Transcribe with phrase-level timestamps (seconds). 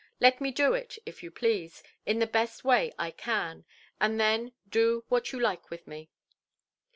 [0.19, 3.65] Let me do it, if you please, in the best way I can;
[3.99, 6.09] and then do what you like with me".